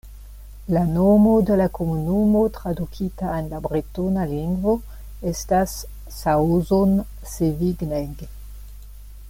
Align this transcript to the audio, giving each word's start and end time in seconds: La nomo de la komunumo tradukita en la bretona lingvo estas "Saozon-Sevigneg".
La 0.75 0.81
nomo 0.93 1.33
de 1.49 1.57
la 1.59 1.67
komunumo 1.79 2.41
tradukita 2.55 3.35
en 3.41 3.51
la 3.51 3.59
bretona 3.65 4.25
lingvo 4.31 4.73
estas 5.33 5.75
"Saozon-Sevigneg". 6.17 8.25